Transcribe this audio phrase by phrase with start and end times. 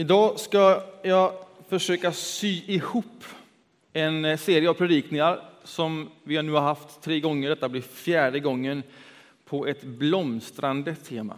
[0.00, 1.32] Idag ska jag
[1.68, 3.24] försöka sy ihop
[3.92, 7.48] en eh, serie av predikningar som vi nu har haft tre gånger.
[7.48, 8.82] Detta blir fjärde gången
[9.44, 11.34] på ett blomstrande tema.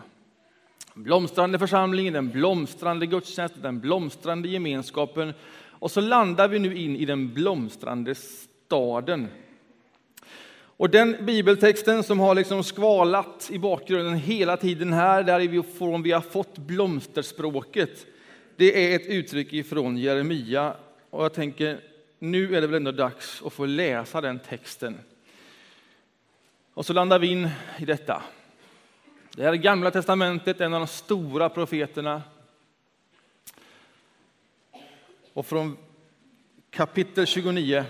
[0.94, 5.34] Blomstrande församling, den blomstrande gudstjänsten, den blomstrande gemenskapen.
[5.68, 9.28] Och så landar vi nu in i den blomstrande staden.
[10.64, 16.20] Och den bibeltexten som har liksom skvalat i bakgrunden hela tiden här, därifrån vi har
[16.20, 18.06] fått blomsterspråket,
[18.56, 20.76] det är ett uttryck ifrån Jeremia.
[21.10, 21.80] Och jag tänker,
[22.18, 24.98] nu är det väl ändå dags att få läsa den texten.
[26.74, 28.22] Och så landar vi in i detta.
[29.36, 32.22] Det här är Gamla testamentet, en av de stora profeterna.
[35.32, 35.76] Och från
[36.70, 37.84] kapitel 29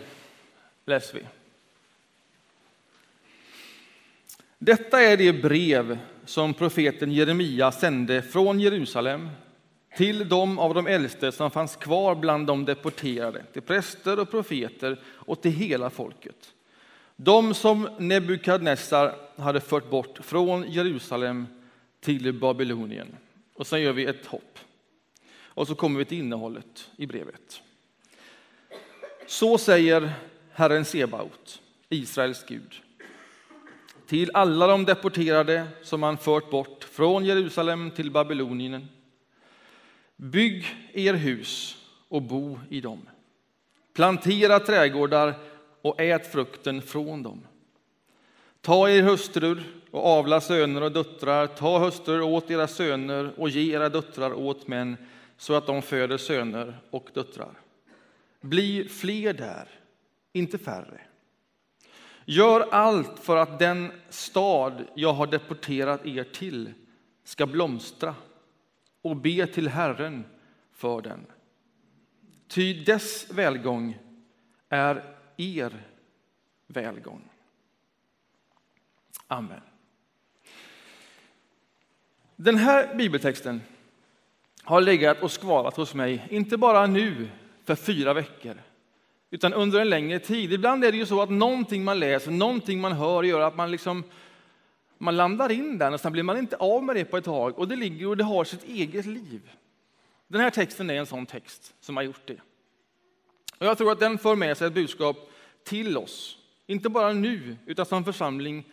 [0.84, 1.24] läser vi.
[4.58, 9.28] Detta är det brev som profeten Jeremia sände från Jerusalem
[9.96, 15.00] till de av de äldste som fanns kvar bland de deporterade, till präster och profeter
[15.04, 16.54] och till hela folket.
[17.16, 21.46] De som Nebukadnessar hade fört bort från Jerusalem
[22.00, 23.16] till Babylonien.
[23.54, 24.58] Och sen gör vi ett hopp.
[25.34, 27.62] Och så kommer vi till innehållet i brevet.
[29.26, 30.12] Så säger
[30.52, 32.82] Herren Sebaot, Israels Gud
[34.12, 38.88] till alla de deporterade som han fört bort från Jerusalem till Babylonien.
[40.22, 41.76] Bygg er hus
[42.08, 43.08] och bo i dem.
[43.92, 45.34] Plantera trädgårdar
[45.82, 47.46] och ät frukten från dem.
[48.60, 51.46] Ta er hustrur och avla söner och döttrar.
[51.46, 54.96] Ta hustrur åt era söner och ge era döttrar åt män
[55.36, 57.60] så att de föder söner och döttrar.
[58.40, 59.68] Bli fler där,
[60.32, 61.00] inte färre.
[62.24, 66.72] Gör allt för att den stad jag har deporterat er till
[67.24, 68.14] ska blomstra
[69.02, 70.24] och be till Herren
[70.72, 71.26] för den.
[72.48, 73.98] Ty dess välgång
[74.68, 75.72] är er
[76.66, 77.28] välgång.
[79.26, 79.60] Amen.
[82.36, 83.60] Den här bibeltexten
[84.62, 87.28] har legat och skvalat hos mig, inte bara nu
[87.64, 88.62] för fyra veckor,
[89.30, 90.52] utan under en längre tid.
[90.52, 93.70] Ibland är det ju så att någonting man läser, någonting man hör gör att man
[93.70, 94.04] liksom
[95.02, 97.58] man landar in där och sen blir man inte av med det på ett tag
[97.58, 99.50] och det ligger och det har sitt eget liv.
[100.28, 102.40] Den här texten är en sån text som har gjort det.
[103.58, 105.16] Och jag tror att den för med sig ett budskap
[105.64, 108.64] till oss, inte bara nu utan som församling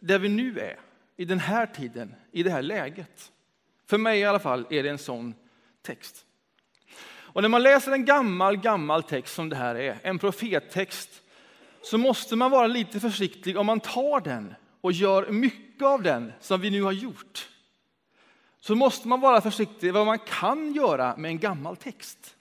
[0.00, 0.78] där vi nu är,
[1.16, 3.32] i den här tiden, i det här läget.
[3.86, 5.34] För mig i alla fall är det en sån
[5.82, 6.26] text.
[7.10, 11.22] Och när man läser en gammal, gammal text som det här är, en profettext,
[11.82, 16.32] så måste man vara lite försiktig om man tar den och gör mycket av den
[16.40, 17.48] som vi nu har gjort.
[18.60, 22.36] Så måste man vara försiktig vad man kan göra med en gammal text.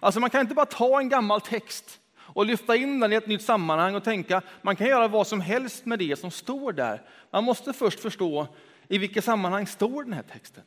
[0.00, 3.26] Alltså man kan inte bara ta en gammal text och lyfta in den i ett
[3.26, 7.02] nytt sammanhang och tänka man kan göra vad som helst med det som står där.
[7.30, 8.46] Man måste först förstå
[8.88, 10.64] i vilket sammanhang står den här texten.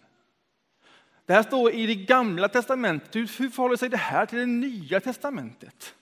[1.25, 3.15] Det här står i det gamla testamentet.
[3.39, 5.95] Hur förhåller sig det här till det nya testamentet?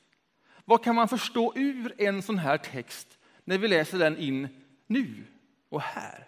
[0.65, 3.07] Vad kan man förstå ur en sån här text
[3.43, 4.60] när vi läser den in
[4.91, 5.23] nu
[5.69, 6.27] och här?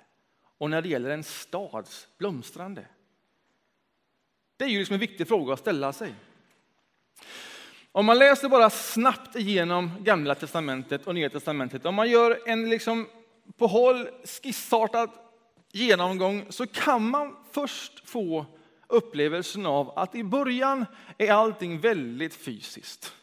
[0.58, 2.86] Och när det gäller en stads blomstrande?
[4.58, 6.14] Det är ju liksom en viktig fråga att ställa sig.
[7.92, 12.70] Om man läser bara snabbt igenom Gamla testamentet och Nya testamentet, om man gör en
[12.70, 13.08] liksom
[13.58, 15.10] på håll skissartad
[15.72, 18.46] genomgång så kan man först få
[18.88, 20.86] upplevelsen av att i början
[21.18, 23.14] är allting väldigt fysiskt.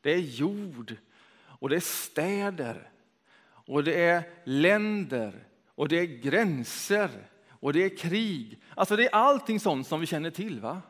[0.00, 0.96] Det är jord
[1.44, 2.91] och det är städer
[3.72, 7.10] och det är länder och det är gränser
[7.50, 8.60] och det är krig.
[8.74, 10.60] Alltså det är allting sånt som vi känner till.
[10.60, 10.82] va?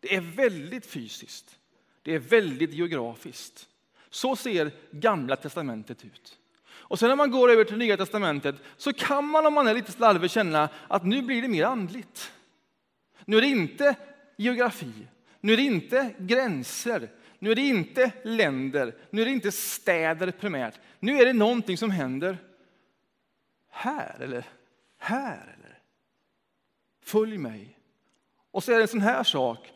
[0.00, 1.58] Det är väldigt fysiskt.
[2.02, 3.68] Det är väldigt geografiskt.
[4.10, 6.38] Så ser Gamla testamentet ut.
[6.64, 9.74] Och sen när man går över till Nya testamentet så kan man om man är
[9.74, 12.32] lite slarvig känna att nu blir det mer andligt.
[13.24, 13.94] Nu är det inte
[14.36, 14.92] geografi,
[15.40, 17.08] nu är det inte gränser,
[17.42, 20.80] nu är det inte länder, nu är det inte städer primärt.
[21.00, 22.38] Nu är det någonting som händer
[23.70, 24.44] här eller
[24.98, 25.54] här.
[25.58, 25.78] Eller.
[27.04, 27.78] Följ mig.
[28.50, 29.72] Och så är det en sån här sak.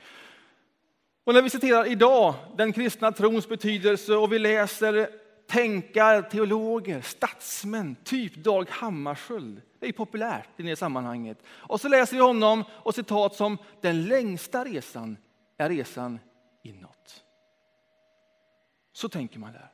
[1.24, 5.10] Och när vi citerar idag den kristna trons betydelse och vi läser
[5.46, 9.62] tänkare, teologer, statsmän, typ Dag Hammarskjöld.
[9.78, 11.38] Det är populärt i det sammanhanget.
[11.46, 15.16] Och så läser vi honom och citat som den längsta resan
[15.56, 16.18] är resan
[16.62, 17.22] inåt.
[18.96, 19.68] Så tänker man där.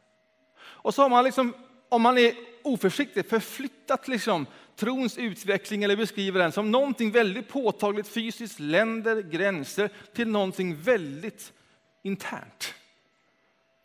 [0.58, 1.54] Och så har man liksom
[1.88, 4.46] om man är oförsiktig, förflyttat liksom
[4.76, 11.52] trons utveckling eller beskriver den som någonting väldigt påtagligt fysiskt, länder, gränser, till någonting väldigt
[12.02, 12.74] internt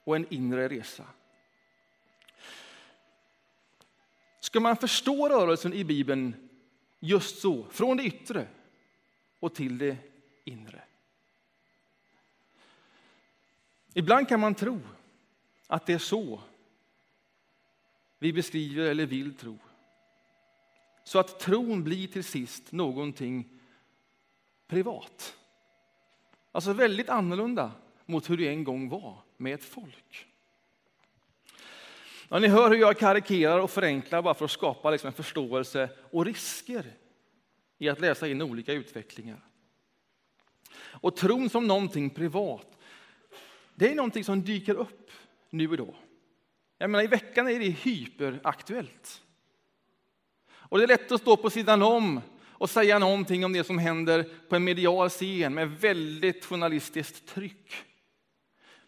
[0.03, 1.03] och en inre resa.
[4.39, 6.49] Ska man förstå rörelsen i Bibeln
[6.99, 8.47] just så, från det yttre
[9.39, 9.97] och till det
[10.43, 10.81] inre?
[13.93, 14.79] Ibland kan man tro
[15.67, 16.41] att det är så
[18.19, 19.57] vi beskriver eller vill tro.
[21.03, 23.49] Så att tron blir till sist någonting
[24.67, 25.37] privat.
[26.51, 27.71] Alltså väldigt annorlunda
[28.05, 30.27] mot hur det en gång var med ett folk.
[32.29, 35.89] Ja, ni hör hur jag karikerar och förenklar bara för att skapa liksom en förståelse
[36.11, 36.93] och risker
[37.77, 39.39] i att läsa in olika utvecklingar.
[40.77, 42.77] Och tron som någonting privat,
[43.75, 45.06] det är någonting som dyker upp
[45.57, 45.95] nu och då.
[46.77, 49.21] Jag menar, I veckan är det hyperaktuellt.
[50.49, 53.79] Och det är lätt att stå på sidan om och säga någonting om det som
[53.79, 57.75] händer på en medial scen med väldigt journalistiskt tryck.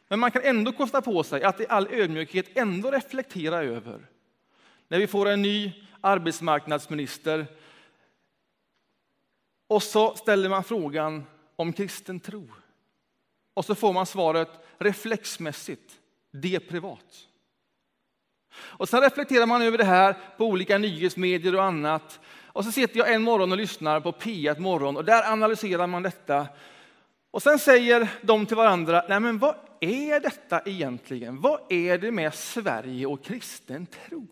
[0.08, 4.08] Men man kan ändå kosta på sig att i all ödmjukhet ändå reflektera över
[4.88, 7.46] när vi får en ny arbetsmarknadsminister
[9.68, 11.24] och så ställer man frågan
[11.56, 12.50] om kristen tro.
[13.54, 15.99] Och så får man svaret reflexmässigt,
[16.32, 17.28] det är privat.
[18.56, 22.20] Och sen reflekterar man över det här på olika nyhetsmedier och annat.
[22.46, 26.04] Och så sitter jag en morgon och lyssnar på P1 Morgon och där analyserar man
[26.04, 26.48] detta.
[27.32, 31.42] Och sen säger de till varandra, nej men vad är detta egentligen?
[31.42, 34.28] Vad är det med Sverige och kristen tro?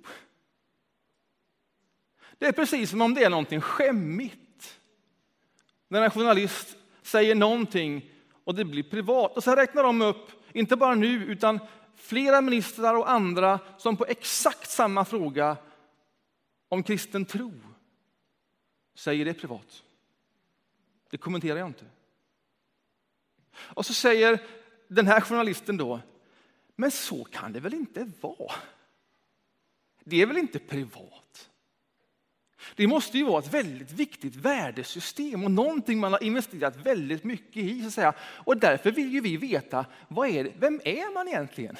[2.37, 4.79] Det är precis som om det är någonting skämmigt.
[5.87, 8.09] När en journalist säger någonting
[8.43, 9.37] och det blir privat.
[9.37, 11.59] Och så räknar de upp, inte bara nu, utan
[11.97, 15.57] flera ministrar och andra som på exakt samma fråga
[16.69, 17.53] om kristen tro
[18.95, 19.83] säger det privat.
[21.09, 21.85] Det kommenterar jag inte.
[23.55, 24.43] Och så säger
[24.87, 25.99] den här journalisten då,
[26.75, 28.55] men så kan det väl inte vara?
[30.03, 31.49] Det är väl inte privat?
[32.75, 37.57] Det måste ju vara ett väldigt viktigt värdesystem och någonting man har investerat väldigt mycket
[37.57, 37.81] i.
[37.81, 38.13] Så att säga.
[38.19, 41.75] Och därför vill ju vi veta, vad är det, vem är man egentligen?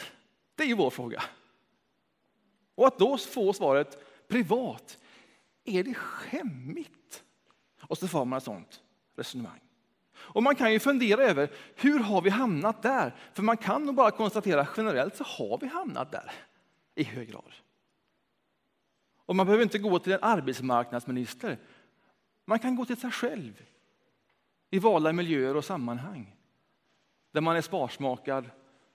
[0.56, 1.24] Det är ju vår fråga.
[2.76, 4.98] Och att då få svaret privat,
[5.66, 7.24] är det skämmigt?
[7.82, 8.82] Och så får man ett sånt
[9.16, 9.60] resonemang.
[10.16, 13.16] Och man kan ju fundera över hur har vi hamnat där?
[13.34, 16.32] För man kan nog bara konstatera generellt så har vi hamnat där
[16.96, 17.54] i hög grad.
[19.28, 21.58] Och man behöver inte gå till en arbetsmarknadsminister.
[22.46, 23.66] Man kan gå till sig själv
[24.70, 26.36] i valda miljöer och sammanhang
[27.32, 28.50] där man är sparsmakad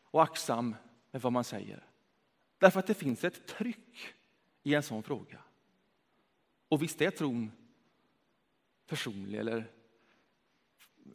[0.05, 0.76] och aktsam
[1.11, 1.87] med vad man säger.
[2.58, 4.14] Därför att det finns ett tryck
[4.62, 5.38] i en sån fråga.
[6.69, 7.52] Och visst är tron
[8.87, 9.70] personlig, eller,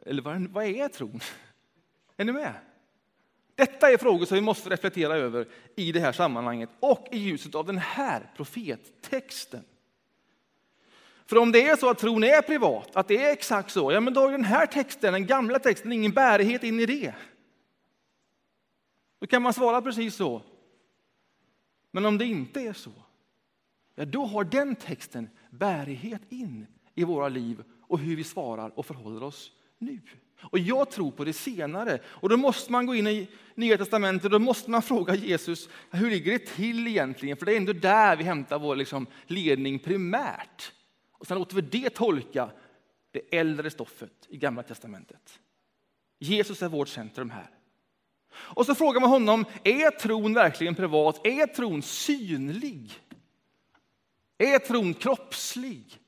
[0.06, 1.20] eller vad, vad är tron?
[2.18, 2.54] Är ni med?
[3.58, 7.56] Detta är frågor som vi måste reflektera över i det här sammanhanget och i ljuset
[7.56, 9.64] av den här profettexten.
[11.26, 14.00] För om det är så att tron är privat, att det är exakt så, ja
[14.00, 17.14] men då har den här texten, den gamla texten, ingen bärighet in i det.
[19.20, 20.42] Då kan man svara precis så.
[21.92, 22.92] Men om det inte är så,
[23.96, 28.86] ja då har den texten bärighet in i våra liv och hur vi svarar och
[28.86, 30.00] förhåller oss nu.
[30.42, 32.00] Och jag tror på det senare.
[32.06, 36.10] Och då måste man gå in i Nya Testamentet då måste man fråga Jesus, hur
[36.10, 37.38] ligger det till egentligen?
[37.38, 40.72] För det är ändå där vi hämtar vår liksom, ledning primärt.
[41.12, 42.50] Och sen låter vi det tolka
[43.12, 45.40] det äldre stoffet i Gamla Testamentet.
[46.20, 47.50] Jesus är vårt centrum här.
[48.34, 51.26] Och så frågar man honom, är tron verkligen privat?
[51.26, 52.94] Är tron synlig?
[54.38, 56.00] Är tron kroppslig?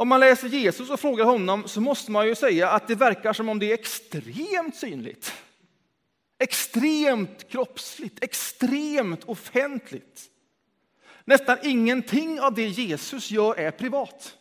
[0.00, 3.32] Om man läser Jesus och frågar honom så måste man ju säga att det verkar
[3.32, 5.32] som om det är extremt synligt.
[6.38, 10.30] Extremt kroppsligt, extremt offentligt.
[11.24, 14.38] Nästan ingenting av det Jesus gör är privat.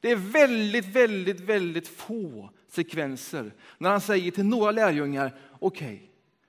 [0.00, 6.08] Det är väldigt, väldigt, väldigt få sekvenser när han säger till några lärjungar, okej, okay,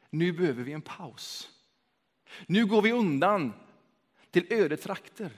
[0.10, 1.50] nu behöver vi en paus.
[2.46, 3.54] Nu går vi undan
[4.32, 5.32] till öde trakter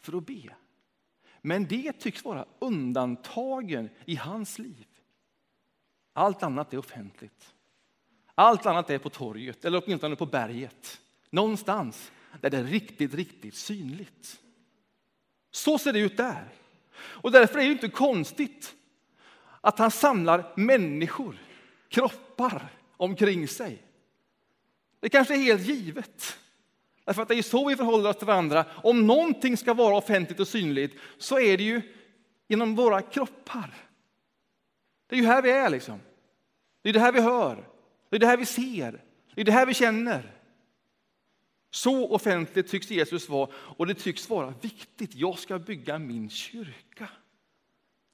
[0.00, 0.54] för att be.
[1.42, 4.86] Men det tycks vara undantagen i hans liv.
[6.12, 7.54] Allt annat är offentligt.
[8.34, 11.00] Allt annat är på torget, eller åtminstone på berget.
[11.30, 14.40] Någonstans där det är riktigt, riktigt synligt.
[15.50, 16.48] Så ser det ut där.
[16.98, 18.74] Och därför är det inte konstigt
[19.60, 21.38] att han samlar människor,
[21.88, 23.82] kroppar omkring sig.
[25.00, 26.38] Det kanske är helt givet.
[27.08, 28.64] Därför att det är så vi förhåller oss till varandra.
[28.82, 31.82] Om någonting ska vara offentligt och synligt så är det ju
[32.48, 33.74] genom våra kroppar.
[35.06, 36.00] Det är ju här vi är liksom.
[36.82, 37.68] Det är det här vi hör.
[38.10, 39.04] Det är det här vi ser.
[39.34, 40.36] Det är det här vi känner.
[41.70, 45.14] Så offentligt tycks Jesus vara och det tycks vara viktigt.
[45.14, 47.08] Jag ska bygga min kyrka.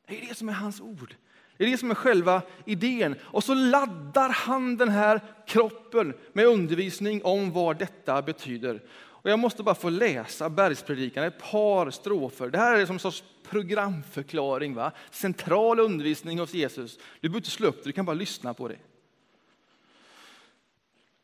[0.06, 1.14] Det är det som är hans ord.
[1.56, 3.16] Det är det som är själva idén.
[3.22, 8.82] Och så laddar han den här kroppen med undervisning om vad detta betyder.
[8.96, 12.48] Och jag måste bara få läsa Bergspredikan, ett par strofer.
[12.48, 14.92] Det här är som en sorts programförklaring, va?
[15.10, 16.98] central undervisning hos Jesus.
[17.20, 18.78] Du behöver inte slå upp det, du kan bara lyssna på det.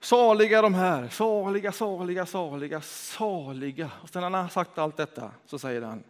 [0.00, 3.90] Saliga de här, saliga, saliga, saliga, saliga.
[4.02, 6.02] Och sen när han har sagt allt detta så säger han,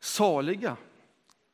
[0.00, 0.76] saliga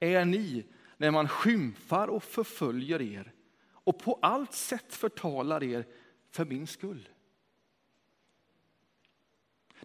[0.01, 0.65] är ni
[1.03, 3.33] när man skymfar och förföljer er
[3.73, 5.87] och på allt sätt förtalar er
[6.31, 7.09] för min skull.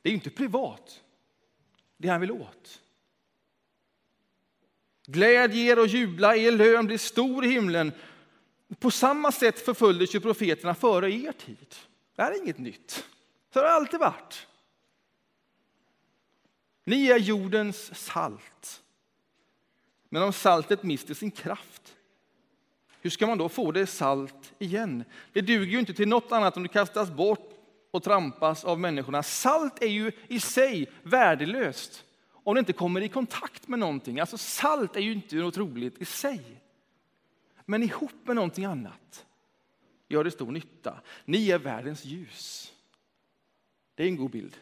[0.01, 1.03] Det är inte privat,
[1.97, 2.81] det han vill åt.
[5.05, 7.91] Gläd er och jubla, er lön blir stor i himlen.
[8.79, 11.75] På samma sätt förföljdes ju profeterna före er tid.
[12.15, 13.05] Det här är inget nytt.
[13.53, 14.47] Så har det alltid varit.
[16.83, 18.83] Ni är jordens salt.
[20.09, 21.95] Men om saltet mister sin kraft,
[23.01, 25.03] hur ska man då få det salt igen?
[25.33, 27.49] Det duger ju inte till något annat om det kastas bort
[27.91, 29.23] och trampas av människorna.
[29.23, 32.03] Salt är ju i sig värdelöst
[32.47, 34.19] om det inte kommer i kontakt med någonting.
[34.19, 36.61] Alltså salt är ju inte något roligt i sig.
[37.65, 39.25] Men ihop med någonting annat
[40.07, 41.01] gör det stor nytta.
[41.25, 42.73] Ni är världens ljus.
[43.95, 44.57] Det är en god bild.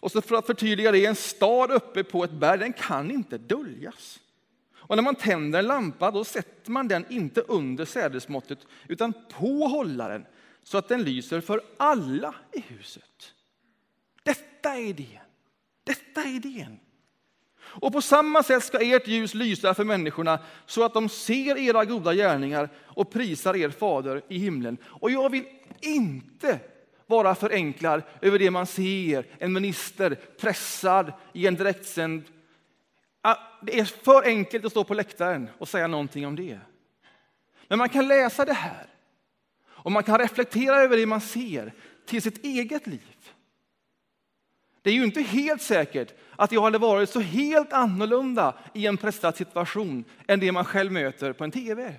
[0.00, 3.38] Och så för att förtydliga det, en stad uppe på ett berg, den kan inte
[3.38, 4.20] döljas.
[4.76, 9.66] Och när man tänder en lampa, då sätter man den inte under sädesmåttet, utan på
[9.66, 10.26] hållaren,
[10.62, 13.32] så att den lyser för alla i huset.
[14.22, 15.20] Detta är idén.
[15.84, 16.80] Detta är idén.
[17.60, 21.84] Och på samma sätt ska ert ljus lysa för människorna så att de ser era
[21.84, 24.78] goda gärningar och prisar er fader i himlen.
[24.84, 25.44] Och jag vill
[25.80, 26.60] inte
[27.08, 32.22] bara förenklad över det man ser, en minister pressad i en direktsänd.
[33.62, 36.58] Det är för enkelt att stå på läktaren och säga någonting om det.
[37.68, 38.86] Men man kan läsa det här
[39.66, 41.72] och man kan reflektera över det man ser
[42.06, 43.32] till sitt eget liv.
[44.82, 48.96] Det är ju inte helt säkert att jag hade varit så helt annorlunda i en
[48.96, 51.94] pressad situation än det man själv möter på en tv.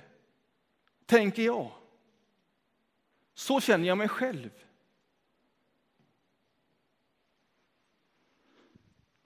[1.05, 1.71] Tänker jag.
[3.33, 4.49] Så känner jag mig själv.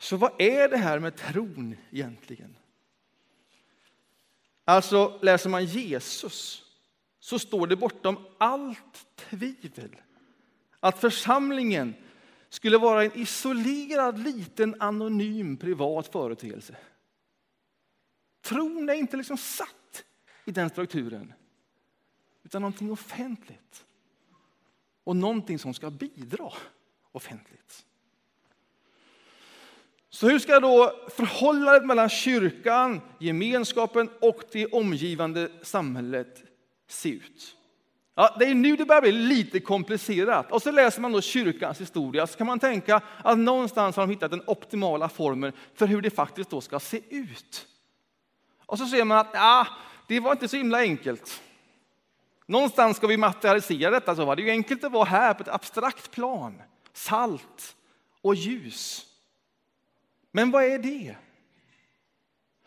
[0.03, 2.57] Så vad är det här med tron egentligen?
[4.65, 6.65] Alltså, läser man Jesus
[7.19, 9.95] så står det bortom allt tvivel
[10.79, 11.95] att församlingen
[12.49, 16.77] skulle vara en isolerad, liten, anonym, privat företeelse.
[18.41, 20.05] Tron är inte liksom satt
[20.45, 21.33] i den strukturen,
[22.43, 23.85] utan någonting offentligt.
[25.03, 26.53] Och någonting som ska bidra
[27.11, 27.85] offentligt.
[30.13, 36.43] Så hur ska då förhållandet mellan kyrkan, gemenskapen och det omgivande samhället
[36.87, 37.55] se ut?
[38.15, 40.51] Ja, det är nu det börjar bli lite komplicerat.
[40.51, 44.13] Och så läser man då kyrkans historia så kan man tänka att någonstans har de
[44.13, 47.67] hittat den optimala formen för hur det faktiskt då ska se ut.
[48.65, 49.67] Och så ser man att ja,
[50.07, 51.41] det var inte så himla enkelt.
[52.45, 54.15] Någonstans ska vi materialisera detta.
[54.15, 56.61] Så var det är ju enkelt att vara här på ett abstrakt plan.
[56.93, 57.75] Salt
[58.21, 59.09] och ljus.
[60.35, 61.15] Men vad är det?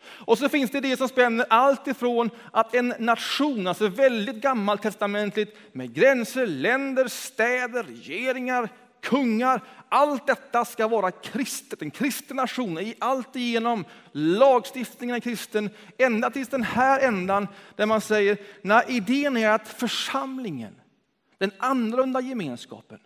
[0.07, 5.57] Och så finns det det som spänner allt ifrån att en nation, alltså väldigt gammaltestamentligt,
[5.71, 8.69] med gränser, länder, städer, regeringar,
[9.01, 13.85] kungar, allt detta ska vara kristet, en kristen nation i allt igenom.
[14.11, 19.67] Lagstiftningen är kristen, ända tills den här ändan där man säger, när idén är att
[19.67, 20.75] församlingen,
[21.37, 22.99] den annorlunda gemenskapen,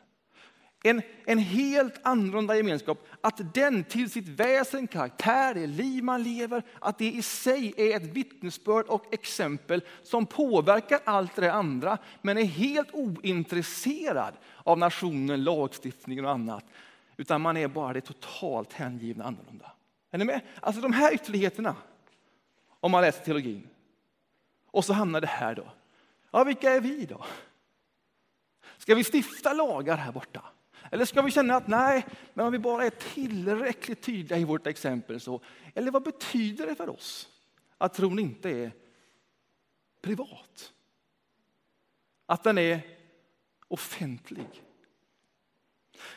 [0.83, 6.63] en, en helt annorlunda gemenskap, att den till sitt väsen, karaktär, det liv man lever,
[6.79, 12.37] att det i sig är ett vittnesbörd och exempel som påverkar allt det andra, men
[12.37, 14.33] är helt ointresserad
[14.63, 16.65] av nationen, lagstiftningen och annat.
[17.17, 19.71] Utan man är bara det totalt hängivna annorlunda.
[20.11, 20.41] Är ni med?
[20.59, 21.75] Alltså de här ytterligheterna,
[22.79, 23.67] om man läser teologin.
[24.65, 25.65] Och så hamnar det här då.
[26.31, 27.25] Ja, vilka är vi då?
[28.77, 30.41] Ska vi stifta lagar här borta?
[30.91, 34.67] Eller ska vi känna att nej, men om vi bara är tillräckligt tydliga i vårt
[34.67, 35.41] exempel så.
[35.75, 37.29] Eller vad betyder det för oss
[37.77, 38.71] att tron inte är
[40.01, 40.73] privat?
[42.25, 42.81] Att den är
[43.67, 44.63] offentlig.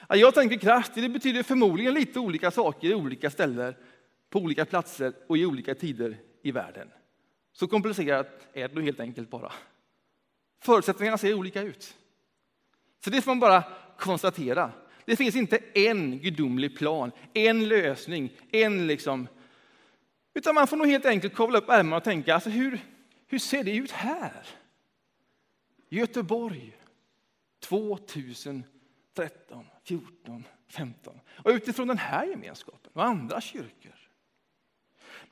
[0.09, 3.75] Jag tänker kraftigt det betyder förmodligen lite olika saker i olika ställen,
[4.31, 6.89] på olika platser och i olika tider i världen.
[7.53, 9.53] Så komplicerat är det helt enkelt bara.
[10.61, 11.97] Förutsättningarna ser olika ut.
[13.05, 13.65] Så det får man bara
[14.05, 14.73] konstatera.
[15.05, 19.29] Det finns inte en gudomlig plan, en lösning, en liksom...
[20.35, 22.81] Utan man får nog helt enkelt kavla upp ärmarna och tänka, alltså hur,
[23.27, 24.47] hur ser det ut här?
[25.89, 26.77] Göteborg
[27.61, 28.65] 2013,
[29.85, 31.21] 14, 15.
[31.29, 33.94] Och utifrån den här gemenskapen och andra kyrkor.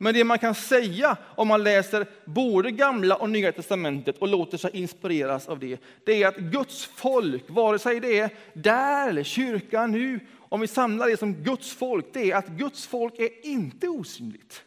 [0.02, 4.58] Men det man kan säga om man läser både gamla och nya testamentet och låter
[4.58, 9.22] sig inspireras av det, det är att Guds folk, vare sig det är där eller
[9.22, 13.46] kyrkan nu, om vi samlar det som Guds folk, det är att Guds folk är
[13.46, 14.64] inte osynligt.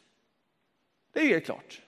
[1.13, 1.81] Det är helt klart.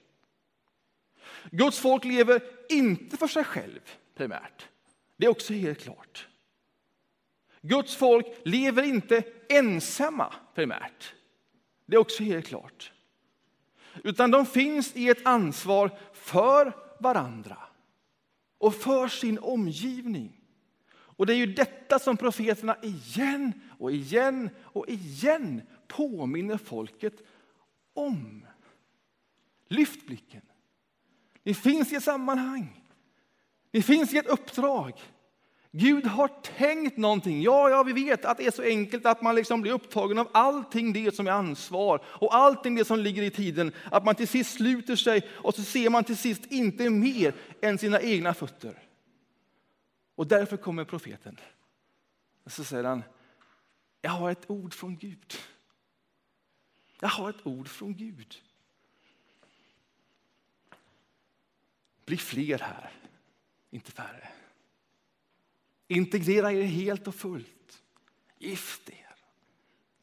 [1.52, 3.80] Guds folk lever inte för sig själv
[4.16, 4.68] primärt.
[5.18, 6.28] Det är också helt klart.
[7.62, 11.14] Guds folk lever inte ensamma primärt.
[11.86, 12.92] Det är också helt klart.
[14.04, 17.58] Utan de finns i ett ansvar för varandra
[18.58, 20.42] och för sin omgivning.
[20.90, 27.22] Och det är ju detta som profeterna igen och igen och igen påminner folket
[27.94, 28.46] om.
[29.68, 30.42] Lyft blicken.
[31.44, 32.84] Ni finns i ett sammanhang.
[33.72, 34.94] Ni finns i ett uppdrag.
[35.72, 37.42] Gud har tänkt någonting.
[37.42, 40.30] Ja, ja, vi vet att det är så enkelt att man liksom blir upptagen av
[40.32, 43.72] allting det som är ansvar och allting det som ligger i tiden.
[43.92, 47.78] Att man till sist sluter sig och så ser man till sist inte mer än
[47.78, 48.84] sina egna fötter.
[50.16, 51.40] Och därför kommer profeten.
[52.44, 53.04] Och så säger han,
[54.02, 55.34] jag har ett ord från Gud.
[57.00, 58.36] Jag har ett ord från Gud.
[62.06, 62.92] Bli fler här,
[63.70, 64.30] inte färre.
[65.88, 67.82] Integrera er helt och fullt.
[68.40, 69.16] Gift er.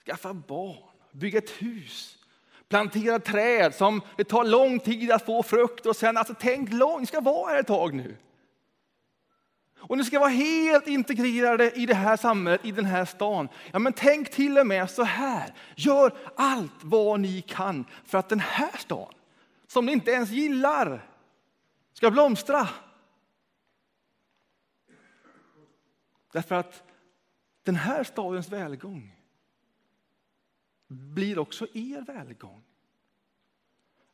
[0.07, 0.91] Skaffa barn.
[1.13, 2.19] Bygg ett hus.
[2.69, 5.87] Plantera träd som det tar lång tid att få frukt.
[5.87, 8.17] Och sen, alltså, tänk långt, ni ska vara här ett tag nu.
[9.87, 13.49] Och ni ska vara helt integrerade i det här samhället, i den här stan.
[13.73, 15.55] Ja, men tänk till och med så här.
[15.77, 19.13] Gör allt vad ni kan för att den här stan,
[19.67, 21.09] som ni inte ens gillar,
[21.93, 22.69] ska blomstra.
[26.35, 26.83] Därför att
[27.63, 29.17] den här stadens välgång
[30.87, 32.63] blir också er välgång.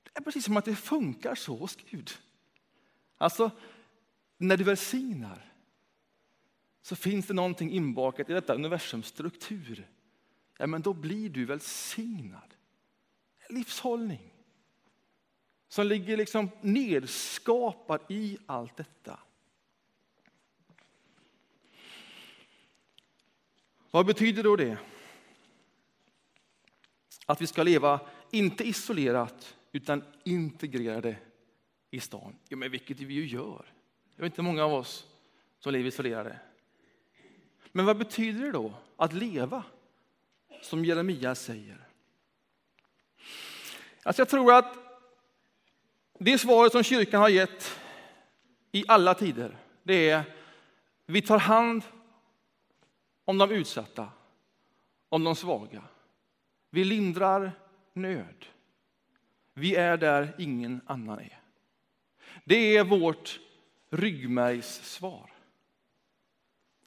[0.03, 2.11] Det är precis som att det funkar så hos Gud.
[3.17, 3.51] Alltså,
[4.37, 5.53] när du välsignar
[6.83, 9.89] så finns det någonting inbakat i detta universums struktur.
[10.59, 12.55] Ja, men då blir du välsignad.
[13.49, 14.33] Livshållning
[15.69, 19.19] som ligger liksom nedskapad i allt detta.
[23.91, 24.79] Vad betyder då det?
[27.27, 28.01] Att vi ska leva,
[28.31, 31.17] inte isolerat, utan integrerade
[31.91, 32.37] i stan.
[32.49, 33.73] Ja, men vilket vi ju gör.
[34.17, 35.07] Det är inte många av oss
[35.59, 36.39] som lever isolerade.
[37.73, 39.63] Men vad betyder det då att leva
[40.63, 41.87] som Jeremia säger?
[44.03, 44.77] Alltså jag tror att
[46.19, 47.81] det svaret som kyrkan har gett
[48.73, 50.23] i alla tider, det är
[51.07, 51.83] vi tar hand
[53.25, 54.09] om de utsatta,
[55.09, 55.83] om de svaga.
[56.71, 57.53] Vi lindrar
[57.93, 58.47] nöd.
[59.55, 61.41] Vi är där ingen annan är.
[62.45, 63.41] Det är vårt
[63.91, 65.31] ryggmärgssvar.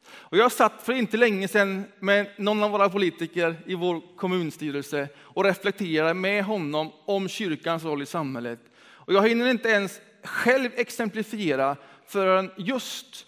[0.06, 5.10] Och jag satt för inte länge sedan med någon av våra politiker i vår kommunstyrelse
[5.18, 8.60] och reflekterade med honom om kyrkans roll i samhället.
[8.78, 13.26] Och jag hinner inte ens själv exemplifiera förrän just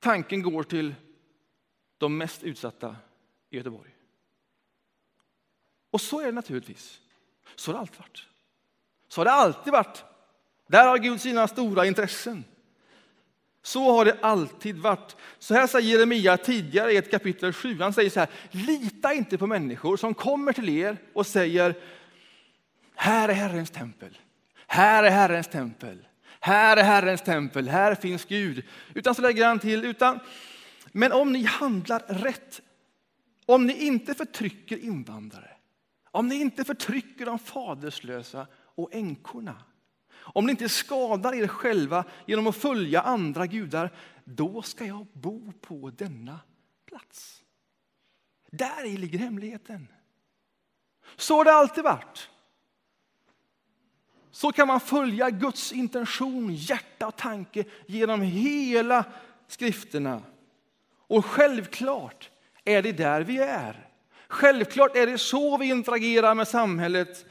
[0.00, 0.94] tanken går till
[1.98, 2.96] de mest utsatta
[3.50, 3.90] i Göteborg.
[5.90, 7.00] Och så är det naturligtvis.
[7.54, 8.26] Så har det alltid varit.
[9.08, 10.04] Så har det alltid varit.
[10.66, 12.44] Där har Gud sina stora intressen.
[13.62, 15.16] Så har det alltid varit.
[15.38, 17.78] Så här säger Jeremia tidigare i ett kapitel 7.
[17.80, 21.74] Han säger så här, lita inte på människor som kommer till er och säger,
[22.94, 24.18] här är Herrens tempel.
[24.66, 26.06] Här är Herrens tempel.
[26.40, 27.68] Här är Herrens tempel.
[27.68, 28.64] Här finns Gud.
[28.94, 30.20] Utan så lägger han till, utan
[30.92, 32.60] men om ni handlar rätt,
[33.46, 35.50] om ni inte förtrycker invandrare,
[36.10, 39.62] om ni inte förtrycker de faderslösa och änkorna,
[40.16, 43.90] om ni inte skadar er själva genom att följa andra gudar,
[44.24, 46.40] då ska jag bo på denna
[46.86, 47.44] plats.
[48.50, 49.88] Där i ligger hemligheten.
[51.16, 52.30] Så har det alltid varit.
[54.30, 59.04] Så kan man följa Guds intention, hjärta och tanke genom hela
[59.46, 60.22] skrifterna.
[61.08, 62.30] Och självklart
[62.64, 63.88] är det där vi är.
[64.28, 67.26] Självklart är det så vi interagerar med samhället.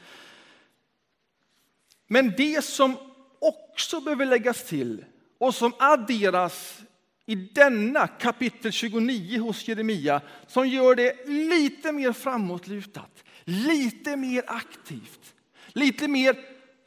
[2.06, 2.96] Men det som
[3.38, 5.04] också behöver läggas till
[5.38, 6.78] och som adderas
[7.26, 15.34] i denna kapitel 29 hos Jeremia som gör det lite mer framåtlutat, lite mer aktivt,
[15.72, 16.36] lite mer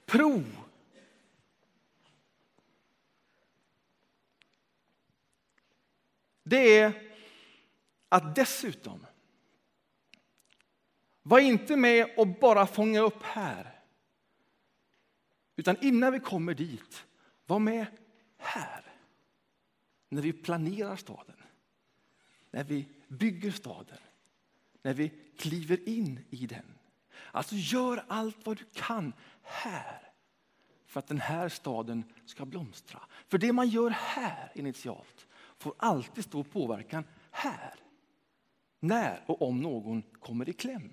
[0.06, 0.44] pro.
[6.52, 6.94] Det är
[8.10, 9.06] att dessutom
[11.24, 13.80] var inte med och bara fånga upp här.
[15.56, 17.06] Utan innan vi kommer dit,
[17.46, 17.86] var med
[18.38, 18.86] här.
[20.10, 21.38] När vi planerar staden,
[22.52, 24.00] när vi bygger staden,
[24.82, 26.78] när vi kliver in i den.
[27.32, 30.12] Alltså gör allt vad du kan här
[30.86, 33.00] för att den här staden ska blomstra.
[33.28, 35.28] För det man gör här initialt
[35.62, 37.74] får alltid stor påverkan här.
[38.80, 40.92] När och om någon kommer i kläm.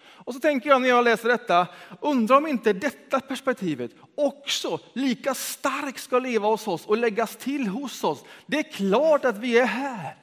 [0.00, 1.68] Och så tänker jag när jag läser detta,
[2.00, 7.66] undrar om inte detta perspektivet också lika starkt ska leva hos oss och läggas till
[7.66, 8.24] hos oss.
[8.46, 10.16] Det är klart att vi är här.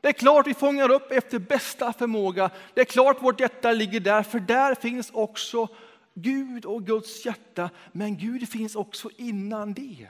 [0.00, 2.50] Det är klart vi fångar upp efter bästa förmåga.
[2.74, 5.68] Det är klart vårt hjärta ligger där, för där finns också
[6.14, 7.70] Gud och Guds hjärta.
[7.92, 10.08] Men Gud finns också innan det.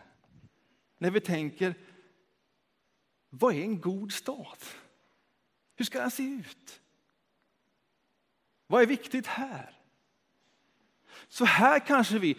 [0.98, 1.74] När vi tänker,
[3.31, 4.59] vad är en god stad?
[5.77, 6.81] Hur ska den se ut?
[8.66, 9.75] Vad är viktigt här?
[11.29, 12.37] Så här kanske vi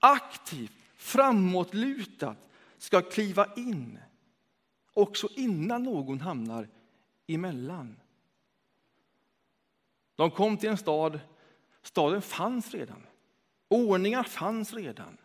[0.00, 3.98] aktivt, framåtlutat ska kliva in
[4.92, 6.68] också innan någon hamnar
[7.26, 7.96] emellan.
[10.16, 11.20] De kom till en stad,
[11.82, 13.06] staden fanns redan.
[13.68, 15.16] Ordningar fanns redan.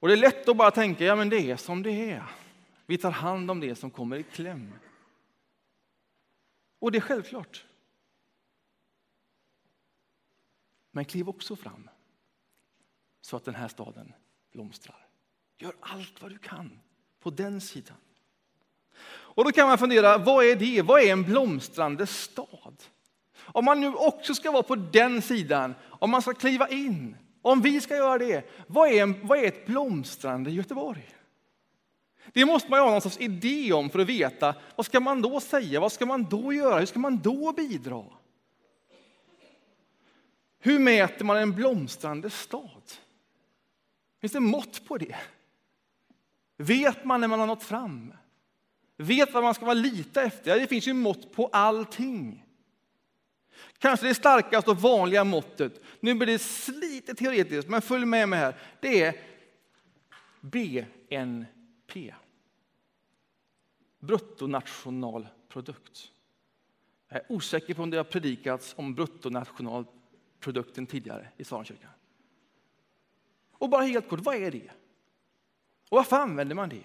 [0.00, 2.24] Och Det är lätt att bara tänka ja men det är som det är.
[2.86, 4.72] Vi tar hand om det som kommer i kläm.
[6.78, 7.64] Och det är självklart.
[10.90, 11.90] Men kliv också fram
[13.20, 14.12] så att den här staden
[14.52, 15.06] blomstrar.
[15.58, 16.80] Gör allt vad du kan
[17.20, 17.96] på den sidan.
[19.08, 20.82] Och då kan man fundera, vad är det?
[20.82, 22.84] Vad är en blomstrande stad?
[23.38, 27.60] Om man nu också ska vara på den sidan, om man ska kliva in, om
[27.60, 31.15] vi ska göra det, vad är, en, vad är ett blomstrande Göteborg?
[32.32, 35.40] Det måste man ha någon sorts idé om för att veta, vad ska man då
[35.40, 38.04] säga, vad ska man då göra, hur ska man då bidra?
[40.58, 42.82] Hur mäter man en blomstrande stad?
[44.20, 45.16] Finns det mått på det?
[46.56, 48.12] Vet man när man har nått fram?
[48.96, 50.60] Vet vad man ska vara lita efter?
[50.60, 52.44] Det finns ju mått på allting.
[53.78, 58.38] Kanske det starkaste och vanliga måttet, nu blir det lite teoretiskt, men följ med mig
[58.38, 58.54] här.
[58.80, 59.14] Det är
[60.40, 61.55] BNP.
[63.98, 66.10] Bruttonationalprodukt.
[67.08, 71.90] Jag är osäker på om det har predikats om bruttonationalprodukten tidigare i Saronkyrkan.
[73.52, 74.70] Och bara helt kort, vad är det?
[75.88, 76.84] Och varför använder man det?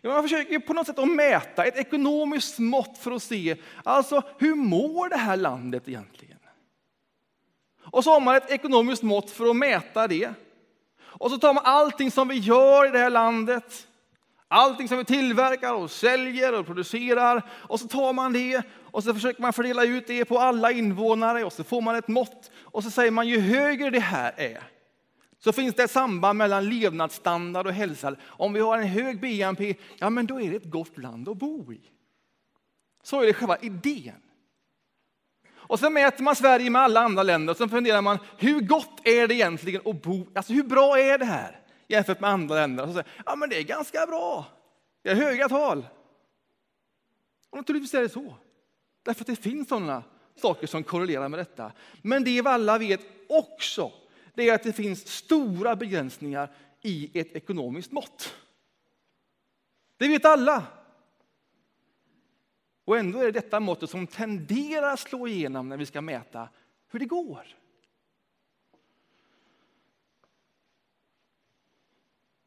[0.00, 4.22] Ja, man försöker på något sätt att mäta ett ekonomiskt mått för att se alltså,
[4.38, 6.38] hur mår det här landet egentligen.
[7.78, 10.34] Och så har man ett ekonomiskt mått för att mäta det.
[11.12, 13.86] Och så tar man allting som vi gör i det här landet,
[14.48, 19.14] allting som vi tillverkar och säljer och producerar, och så tar man det och så
[19.14, 22.84] försöker man fördela ut det på alla invånare och så får man ett mått och
[22.84, 24.62] så säger man ju högre det här är,
[25.38, 28.16] så finns det ett samband mellan levnadsstandard och hälsa.
[28.22, 31.36] Om vi har en hög BNP, ja men då är det ett gott land att
[31.36, 31.80] bo i.
[33.02, 34.22] Så är det själva idén.
[35.62, 39.00] Och så mäter man Sverige med alla andra länder och så funderar man, hur gott
[39.04, 42.82] är det egentligen att bo, alltså hur bra är det här jämfört med andra länder?
[42.82, 44.46] Och så säger, ja men det är ganska bra,
[45.02, 45.86] det är höga tal.
[47.50, 48.34] Och naturligtvis är det så,
[49.02, 50.02] därför att det finns sådana
[50.36, 51.72] saker som korrelerar med detta.
[52.02, 53.92] Men det vi alla vet också,
[54.34, 56.48] det är att det finns stora begränsningar
[56.82, 58.34] i ett ekonomiskt mått.
[59.96, 60.62] Det vet alla.
[62.84, 66.48] Och ändå är det detta måttet som tenderar att slå igenom när vi ska mäta
[66.88, 67.46] hur det går.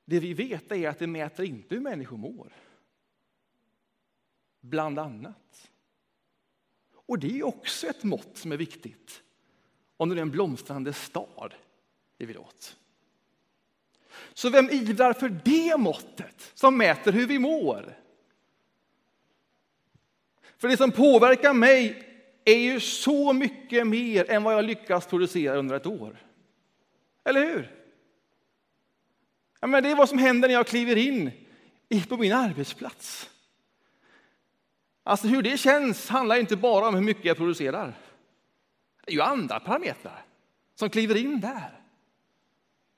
[0.05, 2.53] Det vi vet är att det mäter inte hur människor mår.
[4.61, 5.71] Bland annat.
[6.91, 9.23] Och det är också ett mått som är viktigt.
[9.97, 11.53] Om det är en blomstrande stad
[12.17, 12.77] vi vill åt.
[14.33, 18.04] Så vem ivrar för det måttet som mäter hur vi mår?
[20.57, 22.03] För det som påverkar mig
[22.45, 26.23] är ju så mycket mer än vad jag lyckas producera under ett år.
[27.23, 27.71] Eller hur?
[29.59, 31.31] Ja, men det är vad som händer när jag kliver in
[32.09, 33.29] på min arbetsplats.
[35.03, 37.97] Alltså hur det känns handlar inte bara om hur mycket jag producerar.
[39.05, 40.25] Det är ju andra parametrar
[40.75, 41.79] som kliver in där.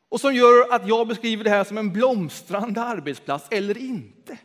[0.10, 4.38] Och som gör att jag beskriver det här som en blomstrande arbetsplats eller inte.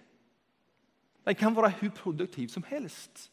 [1.24, 3.30] Den kan vara hur produktiv som helst.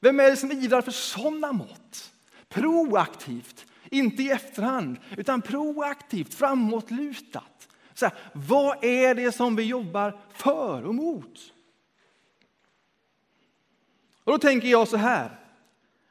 [0.00, 2.12] Vem är det som ivrar för sådana mått?
[2.48, 7.68] Proaktivt, inte i efterhand, utan proaktivt, framåtlutat.
[7.94, 11.52] Så här, vad är det som vi jobbar för och mot?
[14.24, 15.40] Och då tänker jag så här.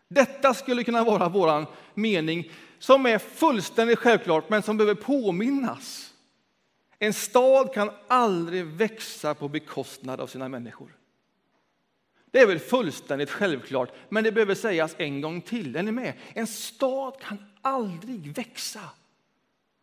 [0.08, 6.14] Detta skulle kunna vara vår mening som är fullständigt självklart, men som behöver påminnas.
[7.00, 10.98] En stad kan aldrig växa på bekostnad av sina människor.
[12.32, 15.76] Det är väl fullständigt självklart, men det behöver sägas en gång till.
[15.76, 16.14] Är ni med?
[16.34, 18.90] En stad kan aldrig växa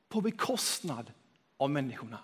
[0.08, 1.12] på bekostnad
[1.56, 2.18] av människorna.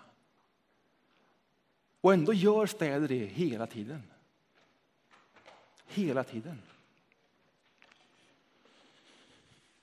[2.01, 4.03] Och ändå gör städer det hela tiden.
[5.87, 6.61] Hela tiden.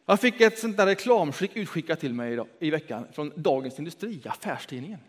[0.07, 5.01] Jag fick ett sånt där reklamskick utskickat till mig i veckan från Dagens Industri, affärstidningen.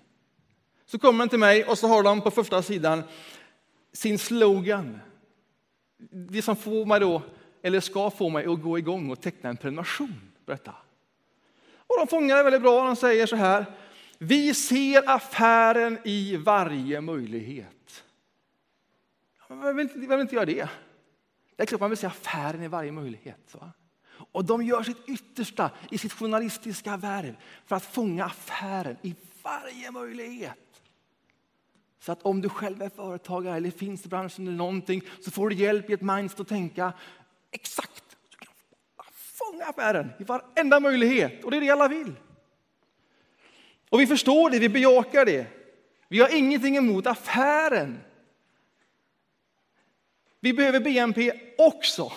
[0.86, 3.04] Så kommer den till mig och så har de på första sidan
[3.94, 5.00] sin slogan.
[6.12, 7.22] Det som får mig då,
[7.62, 10.76] eller ska få mig att gå igång och teckna en prenumeration på detta.
[11.88, 12.86] Och de fångar det väldigt bra.
[12.86, 13.66] De säger så här.
[14.18, 18.04] Vi ser affären i varje möjlighet.
[19.48, 20.70] Vem vill, vem vill inte göra det?
[21.56, 23.56] Det är klart man vill se affären i varje möjlighet.
[23.60, 23.72] Va?
[24.38, 29.92] Och de gör sitt yttersta i sitt journalistiska värv för att fånga affären i varje
[29.92, 30.82] möjlighet.
[32.00, 35.50] Så att om du själv är företagare eller finns i branschen eller någonting så får
[35.50, 36.94] du hjälp i ett mindset att tänka
[37.52, 38.04] exakt.
[38.30, 38.54] Du kan
[39.12, 42.16] fånga affären i varenda möjlighet och det är det alla vill.
[43.90, 45.48] Och vi förstår det, vi bejakar det.
[46.08, 48.00] Vi har ingenting emot affären.
[50.40, 52.12] Vi behöver BNP också.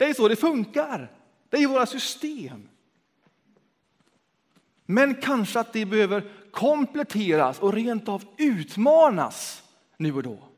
[0.00, 1.12] Det är så det funkar.
[1.48, 2.68] Det är våra system.
[4.86, 9.62] Men kanske att det behöver kompletteras och rent av utmanas
[9.96, 10.48] nu och då.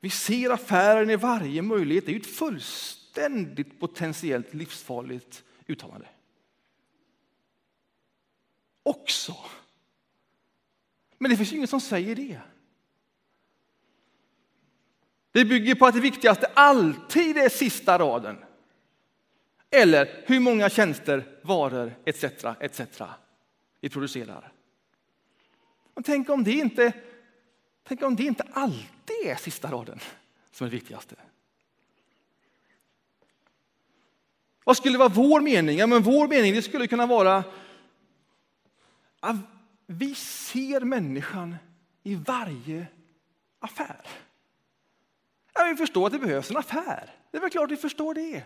[0.00, 2.06] Vi ser affären i varje möjlighet.
[2.06, 6.08] Det är ett fullständigt potentiellt livsfarligt uttalande.
[8.82, 9.36] Också.
[11.18, 12.40] Men det finns ingen som säger det.
[15.32, 18.38] Det bygger på att det viktigaste alltid är sista raden.
[19.70, 22.24] Eller hur många tjänster, varor etc.
[22.60, 22.80] etc.
[23.80, 24.52] vi producerar.
[25.94, 26.92] Och tänk om det inte,
[27.84, 30.00] tänk om det inte alltid är sista raden
[30.52, 31.14] som är det viktigaste.
[34.64, 35.78] Vad skulle vara vår mening?
[35.78, 37.44] Ja, men vår mening det skulle kunna vara
[39.20, 39.36] att
[39.86, 41.56] vi ser människan
[42.02, 42.86] i varje
[43.58, 44.06] affär.
[45.52, 47.10] Ja, vi förstår att det behövs en affär.
[47.30, 48.44] Det är väl klart vi förstår det.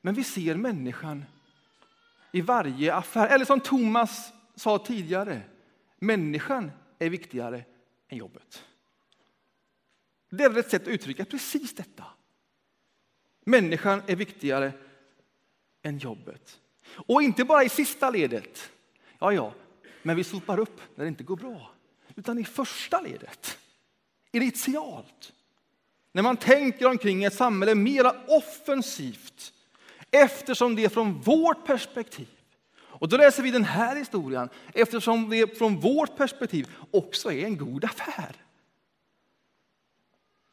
[0.00, 1.24] Men vi ser människan
[2.32, 3.28] i varje affär.
[3.28, 5.42] Eller som Thomas sa tidigare,
[5.98, 7.64] människan är viktigare
[8.08, 8.64] än jobbet.
[10.30, 12.04] Det är ett sätt att uttrycka precis detta.
[13.44, 14.72] Människan är viktigare
[15.82, 16.60] än jobbet.
[16.88, 18.70] Och inte bara i sista ledet.
[19.18, 19.54] Ja, ja,
[20.02, 21.70] men vi sopar upp när det inte går bra.
[22.16, 23.58] Utan i första ledet
[24.32, 25.32] initialt.
[26.12, 29.52] När man tänker omkring ett samhälle mera offensivt
[30.10, 32.28] eftersom det från vårt perspektiv
[33.02, 37.56] och då läser vi den här historien eftersom det från vårt perspektiv också är en
[37.56, 38.36] god affär.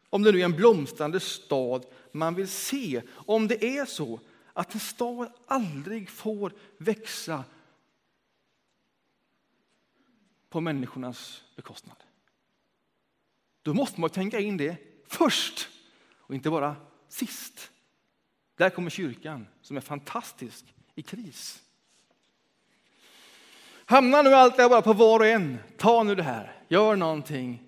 [0.09, 4.19] Om det nu är en blomstrande stad man vill se, om det är så
[4.53, 7.43] att en stad aldrig får växa
[10.49, 11.97] på människornas bekostnad.
[13.69, 14.75] Då måste man tänka in det
[15.07, 15.67] först
[16.19, 16.75] och inte bara
[17.09, 17.71] sist.
[18.57, 21.61] Där kommer kyrkan som är fantastisk i kris.
[23.85, 25.57] Hamnar nu allt det bara på var och en.
[25.77, 27.61] Ta nu det här, gör någonting.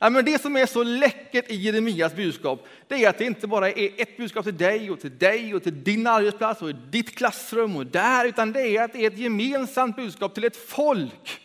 [0.00, 3.46] Nej, men det som är så läckert i Jeremias budskap det är att det inte
[3.46, 7.14] bara är ett budskap till dig och till dig och till din arbetsplats och ditt
[7.16, 11.40] klassrum och där, utan det är att det är ett gemensamt budskap till ett folk.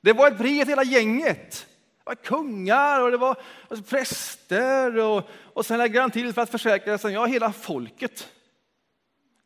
[0.00, 1.66] Det var ett brev till hela gänget
[2.06, 3.36] var kungar och det var
[3.68, 8.28] alltså präster och, och sen lägger han till för att försäkra sig, ja hela folket.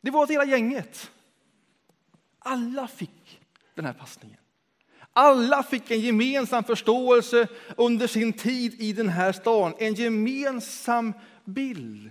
[0.00, 1.10] Det var hela gänget.
[2.38, 3.40] Alla fick
[3.74, 4.36] den här passningen.
[5.12, 11.12] Alla fick en gemensam förståelse under sin tid i den här stan, en gemensam
[11.44, 12.10] bild.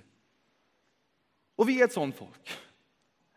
[1.56, 2.58] Och vi är ett sånt folk.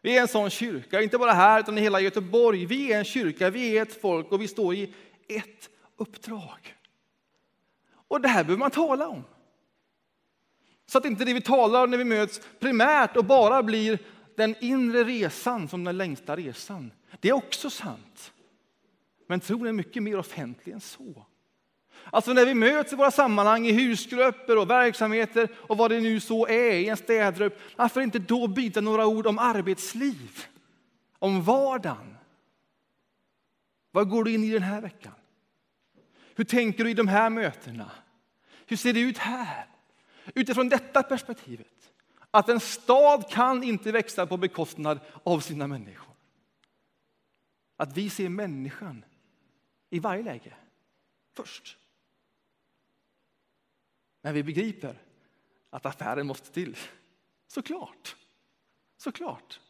[0.03, 2.67] Vi är en sån kyrka, inte bara här utan i hela Göteborg.
[2.67, 4.95] Vi är en kyrka, vi är ett folk och vi står i
[5.29, 6.77] ett uppdrag.
[8.13, 9.25] Och det här behöver man tala om.
[10.87, 13.99] Så att inte det vi talar om när vi möts primärt och bara blir
[14.37, 16.93] den inre resan som den längsta resan.
[17.21, 18.33] Det är också sant.
[19.27, 21.27] Men tron är mycket mer offentlig än så.
[22.05, 26.21] Alltså när vi möts i våra sammanhang, i husgrupper och verksamheter och vad det nu
[26.21, 30.47] så är, i en städgrupp, varför inte då byta några ord om arbetsliv,
[31.19, 32.17] om vardagen?
[33.91, 35.13] Vad går du in i den här veckan?
[36.35, 37.91] Hur tänker du i de här mötena?
[38.67, 39.67] Hur ser det ut här?
[40.35, 41.93] Utifrån detta perspektivet,
[42.31, 46.15] att en stad kan inte växa på bekostnad av sina människor.
[47.77, 49.05] Att vi ser människan
[49.91, 50.55] i varje läge
[51.35, 51.79] först.
[54.23, 54.99] Men vi begriper
[55.71, 56.77] att affären måste till.
[57.47, 58.17] Såklart.
[58.97, 59.61] Såklart.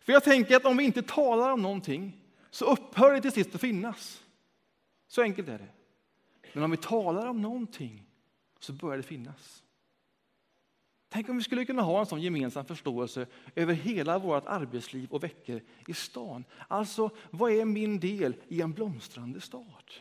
[0.00, 3.54] För jag tänker att om vi inte talar om någonting så upphör det till sist
[3.54, 4.21] att finnas.
[5.12, 5.68] Så enkelt är det.
[6.52, 8.06] Men om vi talar om någonting
[8.58, 9.62] så börjar det finnas.
[11.08, 15.24] Tänk om vi skulle kunna ha en sån gemensam förståelse över hela vårt arbetsliv och
[15.24, 16.44] veckor i stan.
[16.68, 19.92] Alltså, vad är min del i en blomstrande stad?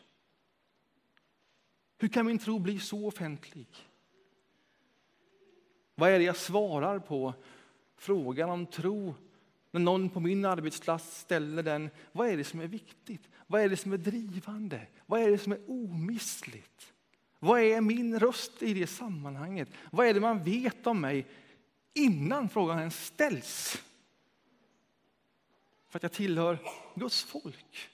[1.98, 3.68] Hur kan min tro bli så offentlig?
[5.96, 7.34] Vad är det jag svarar på
[7.96, 9.16] frågan om tro
[9.72, 11.90] när någon på min arbetsplats ställer den?
[12.12, 13.30] Vad är det som är viktigt?
[13.52, 14.88] Vad är det som är drivande?
[15.06, 16.94] Vad är det som är omissligt?
[17.40, 19.70] Vad är min röst i det sammanhanget?
[19.92, 21.28] Vad är det man vet om mig
[21.94, 23.84] innan frågan ens ställs?
[25.88, 26.58] För att jag tillhör
[26.96, 27.90] Guds folk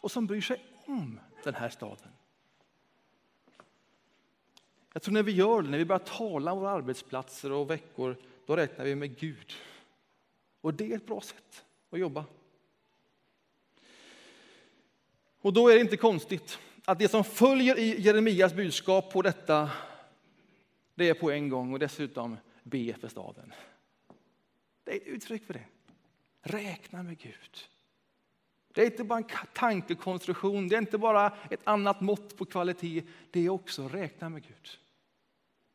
[0.00, 2.08] och som bryr sig om den här staden.
[4.92, 8.16] Jag tror när vi gör det, när vi börjar tala om våra arbetsplatser och veckor,
[8.46, 9.52] då räknar vi med Gud.
[10.60, 12.24] Och det är ett bra sätt att jobba.
[15.44, 19.70] Och då är det inte konstigt att det som följer i Jeremias budskap på detta,
[20.94, 23.52] det är på en gång och dessutom be för staden.
[24.84, 25.64] Det är ett uttryck för det.
[26.42, 27.68] Räkna med Gud.
[28.72, 33.02] Det är inte bara en tankekonstruktion, det är inte bara ett annat mått på kvalitet,
[33.30, 34.70] det är också räkna med Gud.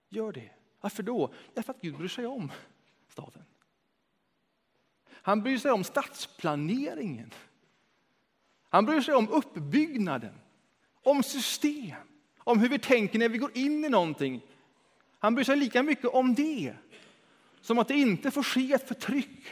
[0.10, 0.49] Gör det.
[0.82, 1.34] Varför då?
[1.53, 2.51] Därför att Gud bryr sig om
[3.10, 3.43] staden.
[5.10, 7.34] Han bryr sig om stadsplaneringen.
[8.69, 10.34] Han bryr sig om uppbyggnaden,
[11.03, 11.95] om system,
[12.38, 14.41] om hur vi tänker när vi går in i någonting.
[15.19, 16.75] Han bryr sig lika mycket om det
[17.62, 19.47] som att det inte får ske ett förtryck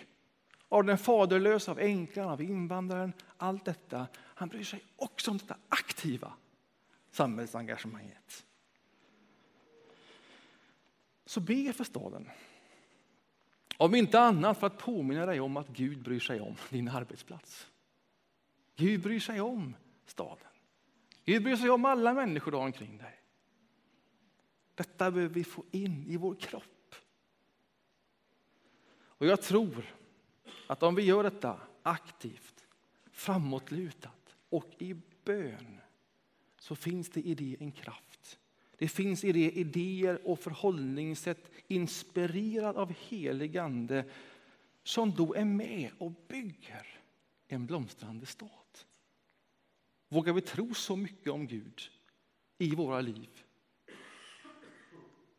[0.69, 3.13] av den faderlösa, av änkan, av invandraren.
[3.37, 4.07] Allt detta.
[4.15, 6.33] Han bryr sig också om detta aktiva
[7.11, 8.45] samhällsengagemanget.
[11.25, 12.29] Så be för staden.
[13.77, 17.67] Om inte annat för att påminna dig om att Gud bryr sig om din arbetsplats.
[18.77, 20.47] Gud bryr sig om staden.
[21.25, 23.19] Gud bryr sig om alla människor du har omkring dig.
[24.75, 26.95] Detta behöver vi få in i vår kropp.
[28.89, 29.85] Och jag tror
[30.67, 32.67] att om vi gör detta aktivt,
[33.11, 35.81] framåtlutat och i bön
[36.59, 38.39] så finns det i det en kraft.
[38.77, 44.05] Det finns i det idéer och förhållningssätt inspirerad av helig ande
[44.83, 46.87] som då är med och bygger
[47.47, 48.66] en blomstrande stad.
[50.07, 51.81] Vågar vi tro så mycket om Gud
[52.57, 53.43] i våra liv?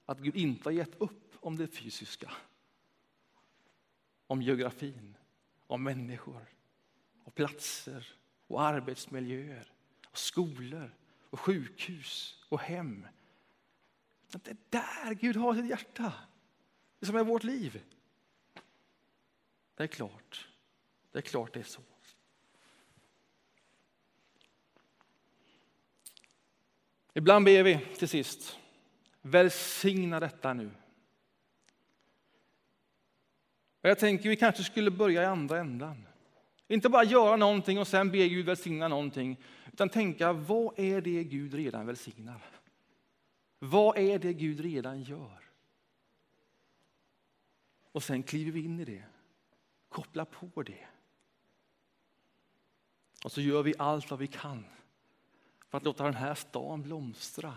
[0.04, 2.32] Att Gud inte har gett upp om det fysiska.
[4.26, 5.16] Om geografin,
[5.66, 6.46] om människor,
[7.24, 8.14] och platser
[8.46, 9.72] och arbetsmiljöer,
[10.06, 10.94] och skolor
[11.30, 13.06] och sjukhus och hem.
[14.30, 16.14] Det är där Gud har sitt hjärta.
[16.98, 17.84] Det som är vårt liv.
[19.74, 20.48] Det är klart.
[21.12, 21.82] Det är klart det är så.
[27.14, 28.58] Ibland ber vi till sist,
[29.22, 30.70] välsigna detta nu.
[33.80, 36.06] Och jag tänker vi kanske skulle börja i andra ändan.
[36.68, 39.36] Inte bara göra någonting och sen be Gud välsigna någonting,
[39.72, 42.42] utan tänka vad är det Gud redan välsignar?
[43.58, 45.42] Vad är det Gud redan gör?
[47.92, 49.04] Och sen kliver vi in i det,
[49.88, 50.86] kopplar på det.
[53.24, 54.64] Och så gör vi allt vad vi kan
[55.68, 57.54] för att låta den här stan blomstra.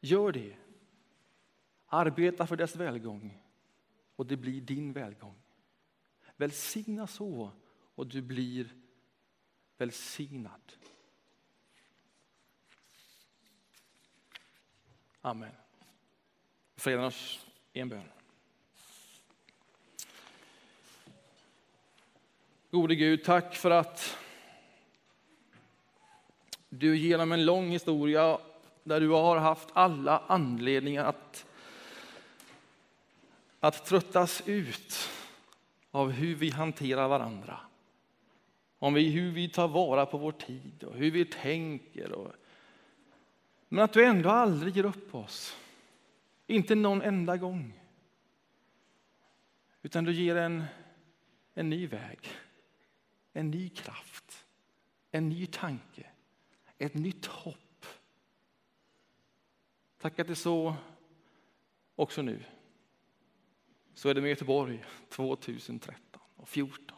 [0.00, 0.56] Gör det.
[1.86, 3.42] Arbeta för dess välgång
[4.16, 5.42] och det blir din välgång.
[6.36, 7.52] Välsigna så
[7.94, 8.74] och du blir
[9.76, 10.72] välsignad.
[15.20, 15.52] Amen.
[16.76, 17.98] Fredagens enbön.
[17.98, 18.12] en bön.
[22.70, 24.16] Gode Gud, tack för att
[26.70, 28.38] du genom en lång historia
[28.84, 31.46] där du har haft alla anledningar att,
[33.60, 35.08] att tröttas ut
[35.90, 37.60] av hur vi hanterar varandra.
[38.78, 42.12] Om vi, hur vi tar vara på vår tid och hur vi tänker.
[42.12, 42.32] Och,
[43.68, 45.56] men att du ändå aldrig ger upp oss.
[46.46, 47.80] Inte någon enda gång.
[49.82, 50.64] Utan du ger en,
[51.54, 52.18] en ny väg,
[53.32, 54.44] en ny kraft,
[55.10, 56.09] en ny tanke,
[56.80, 57.86] ett nytt hopp.
[59.98, 60.74] Tack att det är så
[61.94, 62.44] också nu.
[63.94, 66.96] Så är det med Göteborg 2013 och 2014.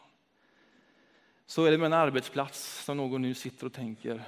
[1.45, 4.23] Så är det med en arbetsplats som någon nu sitter och tänker,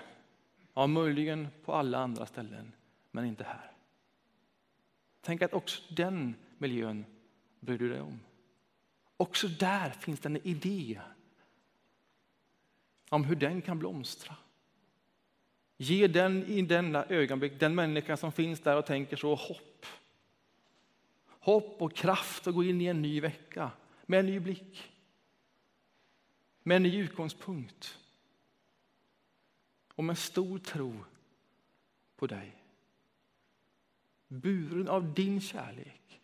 [0.73, 2.71] ja möjligen på alla andra ställen,
[3.11, 3.71] men inte här.
[5.21, 7.05] Tänk att också den miljön
[7.59, 8.19] bryr du dig om.
[9.17, 11.01] Också där finns det en idé
[13.09, 14.35] om hur den kan blomstra.
[15.77, 19.85] Ge den i denna ögonblick, den människa som finns där och tänker så, hopp.
[21.27, 23.71] Hopp och kraft att gå in i en ny vecka
[24.05, 24.91] med en ny blick.
[26.63, 27.99] Med en ny utgångspunkt.
[29.95, 31.05] Och med stor tro
[32.15, 32.55] på dig.
[34.27, 36.21] Buren av din kärlek.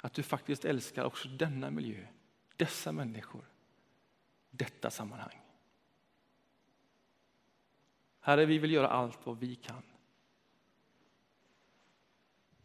[0.00, 2.06] Att du faktiskt älskar också denna miljö,
[2.56, 3.44] dessa människor,
[4.50, 5.47] detta sammanhang.
[8.28, 9.82] Herre, vi vill göra allt vad vi kan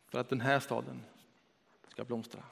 [0.07, 1.03] för att den här staden
[1.87, 2.43] ska blomstra.